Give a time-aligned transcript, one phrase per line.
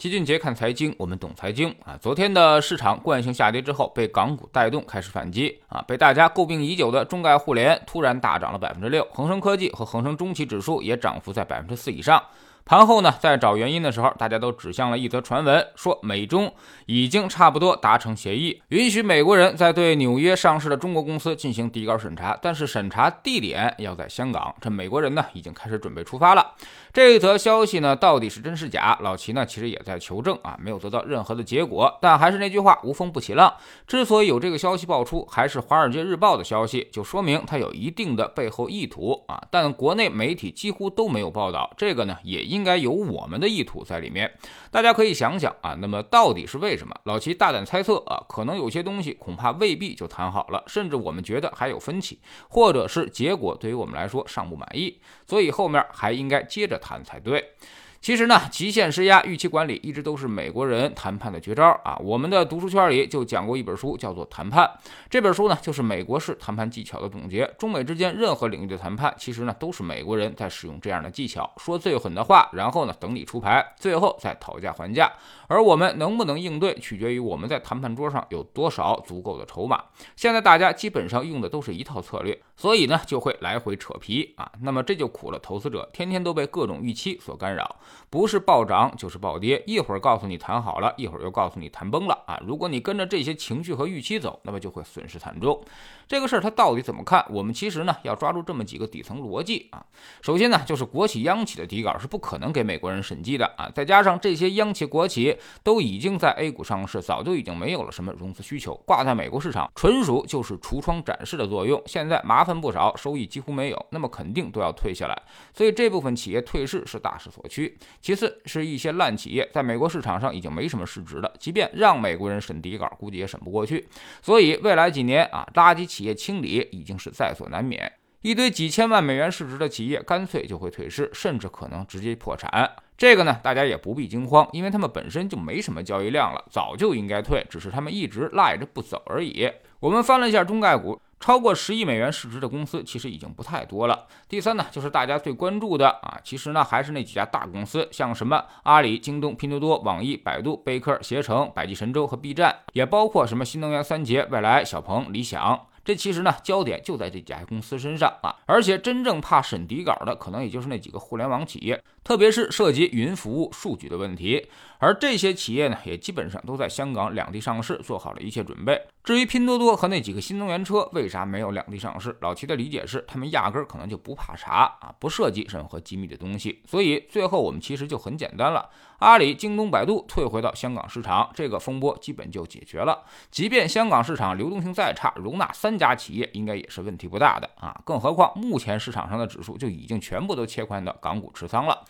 [0.00, 1.94] 齐俊杰看财经，我们懂财经啊。
[2.00, 5.84] 昨天的市场惯性下跌之后，被港股带动开始反击啊。
[5.86, 12.18] 被大家诟病已久的中概互联突然大涨了百分之六，恒生科技和恒生中期指数也涨幅在百分之四以上。
[12.64, 16.52] 盘后呢，在找原因的时候，大家都指向了一则传闻，说美中
[16.86, 24.54] 已经差不多达成协议，允许美国人在对纽约上市的中国公司进行底稿审查，但是审查地点要在香港。
[24.60, 26.54] 这美国人呢，已经开始准备出发了。
[26.92, 28.96] 这一则消息呢，到底是真是假？
[29.00, 31.98] 老齐呢，其实也在求证啊，没有得到任何的结果。
[32.00, 33.52] 但还是那句话，无风不起浪。
[33.86, 39.40] 之所以有这个消息爆出，还是《华尔街日报》的消息，就说明它有一定的背后意图啊。
[39.50, 44.32] 但国内媒体几乎都没有报道这个呢，也 应该有我们的意图在里面。
[44.72, 46.94] 大家可以想想啊，那么到底是为什么？
[47.04, 52.18] 老齐大胆猜测啊，可能有些东西恐怕未必就谈好了，甚至我们觉得还有分歧，
[52.48, 56.80] 或者是结果对于我们来说尚不满意，所以后面还应该接着。
[56.80, 57.52] 谈才对。
[58.00, 61.98] 其实呢，极限施压、预期管理一直都是美国人谈判的绝招啊。
[62.02, 64.64] 我们的读书圈里就讲过一本书，叫做《谈判》。
[65.10, 67.46] 这本书呢，就是美国式谈判技巧的总结。
[67.58, 75.12] 中美之间任何领域的谈判，其实呢，都是美国人在使用这样的技巧，说最狠的话，然后呢，等你出牌，最后再讨价还价。
[75.46, 79.84] 而我们能不能应对，取决于我们在谈判桌上有多少足够的筹码。
[80.16, 84.50] 现在大家基本上用的都是一套策略，所以呢，就会来回扯皮啊。
[84.62, 87.76] 那么这就苦了投资者，天天都被各种预期所干扰。
[88.08, 92.40] 不是暴涨就是暴跌，一会儿告诉你谈好了，一会儿又告诉你谈崩了啊！
[92.44, 95.62] 如果你跟着这些情绪和预期走，那么就会损失惨重。
[96.08, 97.24] 这个事儿它到底怎么看？
[97.30, 99.84] 我们其实呢要抓住这么几个底层逻辑啊。
[100.22, 103.70] 首先呢，就是国企央企的底稿是不可能给美国人审计的啊。
[103.72, 111.80] 再加上这些央企国企都已经在 A 股上市，早就已经没有了什么融资需求，挂在美国市场纯属就是橱窗展示的作用。
[111.86, 115.22] 现在麻烦不少，收益几乎没有，那么肯定都要退下来。
[115.54, 117.78] 所以这部分企业退市是大势所趋。
[118.00, 123.88] 其次是一些烂企业，在美国市场上已经没什么市值了，即便让美国人审底稿，估计也审不过去。
[124.22, 127.92] 所以未来几年啊，垃圾企业清理已经是在所难免。
[128.22, 132.70] 一堆几千万美元市值的企业，干脆就会退市，甚至可能直接破产。
[132.98, 139.50] 这个呢，大家也不必惊慌，因为他们本身就没什么交易量了，早就应该退，只是他们一直赖着不走而已。
[139.78, 141.00] 我们翻了一下中概股。
[141.20, 144.06] 超过十亿美元市值的公司其实已经不太多了。
[144.26, 155.66] 第三呢，就是大家最关注的啊，其实呢还是那几家大公司，像什么阿里、京东、拼多多、网易、百度、贝壳、携程、百济神州和 B 站，也包括什么新能源三杰、蔚来、小鹏、理想。
[155.82, 164.48] 这其实呢，焦点就在这几家公司身上啊，而且真正怕审底稿的，可能也就是那几个互联网企业，特别是涉及云服务、数据的问题。
[164.78, 168.80] 而这些企业呢，也基本上都在香港两地上市，做好了一切准备。
[169.04, 176.62] 至于拼多多和那几个新能源车为啥没有两地上市，老齐的理解是，他们压根儿可能就不怕查啊，不涉及任何机密的东西。
[176.66, 183.04] 所以最后我们其实就很简单了，阿里、京东、百度退回到香港市场，这个风波基本就解决了。
[183.30, 187.78] 即便香港市场流动性再差，容纳三家企业应该也是问题不大的啊。
[187.84, 191.84] 更何况目前市场上的指数就已经全部都切换到港股持仓了。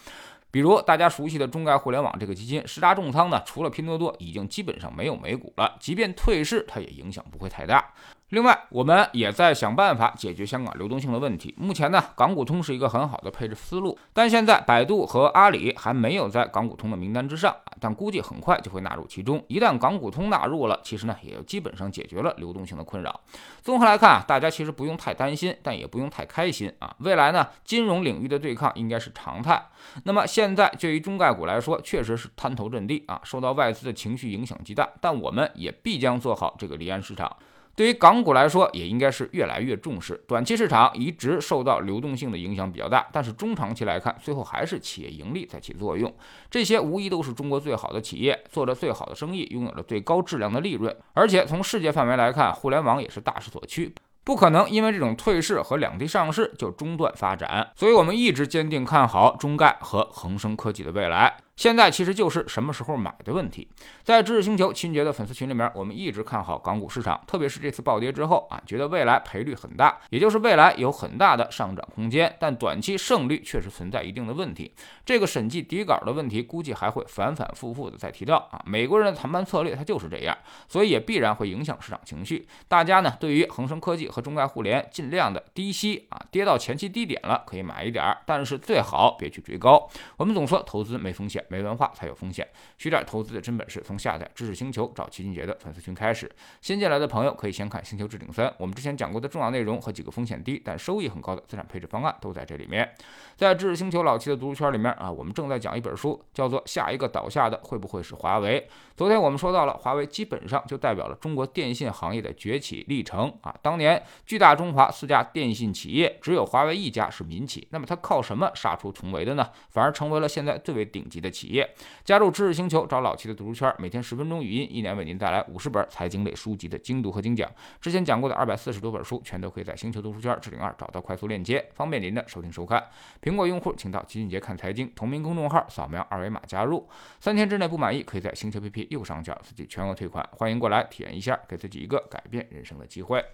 [0.51, 5.77] 比如大家熟悉的中概互联网这个基金，十大重仓呢，除了拼多多，已经基本上没有美股了。
[5.79, 7.93] 即便退市，它也影响不会太大。
[8.31, 11.53] 另外，我们也在想办法解决香港流动性的问题。
[11.59, 19.45] 目前呢，港股通是一个很好的配置思路，但现在百度和阿里还没有在港股通的名单之上啊，但估计很快就会纳入其中。
[19.49, 23.21] 一旦港股通纳入了，其实呢，也基本上解决了流动性的困扰。
[23.63, 26.95] 综合来看啊，大家其实不用太担心，但也不用太开心啊。
[27.01, 29.61] 未来呢，金融领域的对抗应该是常态。
[30.05, 37.37] 那么现在对于中概股来说，确实是滩头阵地啊，受到外资的情绪影响极大，但我们也必将做好这个离岸市场。
[37.81, 40.23] 对于港股来说，也应该是越来越重视。
[40.29, 46.15] 短期市场一直受到流动性的影响比较大，但是中长期来看，最后还是企业盈利在起作用。
[46.51, 50.95] 这些无疑都是中国最好的企业，做着最好的生意，拥有着最高质量的利润。
[51.15, 57.73] 而且从世界范围来看，互联网也是大势所趋，不可能因为这种退市和两地上市就中断发展。
[57.75, 61.39] 所以我们一直坚定看好中概和恒生科技的未来。
[61.61, 63.69] 现在其实就是什么时候买的问题。
[64.03, 74.73] 在知识星球秦杰的粉丝群里面，我们一直看好港股市场，特别是这次暴跌之后啊，觉得未来赔率很大，也就是未来有很大的上涨空间，但短期胜率确实存在一定的问题。
[75.05, 78.63] 这个审计底稿的问题，估计还会反反复复的再提到啊。
[78.65, 80.35] 美国人的谈判策略它就是这样，
[80.67, 82.49] 所以也必然会影响市场情绪。
[82.69, 89.87] 大家呢，对于恒生科技和中概互联，尽量的低吸啊，跌到前期低点了可以买一点，但是最好别去追高。
[90.17, 91.45] 我们总说投资没风险。
[91.51, 92.47] 没文化才有风险。
[92.79, 96.31] 学点投资的真本事，从下载知识星球找齐俊杰的粉丝群开始。
[96.61, 102.89] 新进来的朋友可以先看《星球置顶三》，我们之前讲过的重要内容和几个风险低但收益很高的资产配置方案都在这里面。
[103.37, 108.61] 在知识星球老齐的读书圈里面啊，我们正在讲一本书，叫做《下一个倒下的会不会是华为》。
[108.97, 113.55] 昨天我们说到了华为，基本上就代表了中国电信行业的崛起历程啊。
[113.63, 119.49] 当年巨大中华四家电信企业，只有华为一家是民企，那么它靠什么杀出重围的呢？
[119.71, 121.69] 反而成为了现在最为顶级的企企业。
[122.05, 127.51] 加入知识星球，找老齐的读书圈，每天十分钟语音，一年为您带来五十本财经类书籍的精读和精讲。
[127.81, 132.85] 之前讲过的二百四十多本书，全都可以在星球读书圈置顶二找到快速链接，方便您的收听收看。
[133.23, 136.87] 苹果用户请到齐俊杰看财经同名公众号，扫描二维码加入。
[137.21, 138.89] 三天之内不满意，可以在星球 APP。
[138.91, 143.25] 右上角自己全额退款，欢迎过来体验一下，给自己一个改变人生的机会。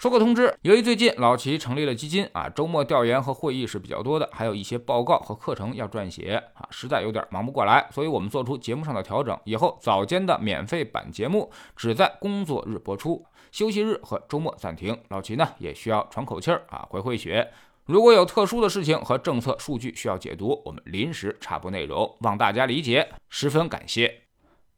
[0.00, 14.98] 说个通知，由于最近老齐成立了基金啊，周末调研和会议是比较多的，还有一些报告和课程要撰写啊，实在有点忙不过来，所以我们做出节目上的调整，以后早间的免费版节目只在工作日播出，休息日和周末暂停。
[15.10, 17.46] 老齐呢也需要喘口气儿啊，回回血。
[17.84, 24.29] 如果有特殊的事情和政策数据需要解读，我们临时插播内容，望大家理解，十分感谢。